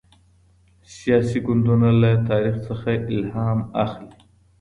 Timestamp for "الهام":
3.13-3.59